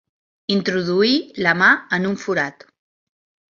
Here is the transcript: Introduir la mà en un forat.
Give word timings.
Introduir 0.55 1.19
la 1.49 1.53
mà 1.61 1.69
en 1.99 2.11
un 2.15 2.19
forat. 2.25 2.69